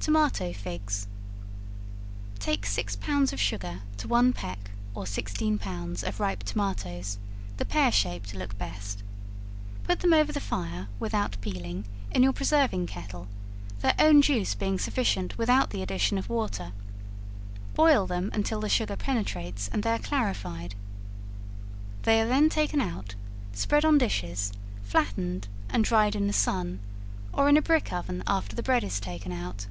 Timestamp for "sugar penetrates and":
18.70-19.82